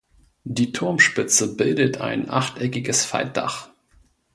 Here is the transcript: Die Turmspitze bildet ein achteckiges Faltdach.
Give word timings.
Die 0.45 0.71
Turmspitze 0.71 1.55
bildet 1.55 1.99
ein 2.01 2.27
achteckiges 2.27 3.05
Faltdach. 3.05 3.69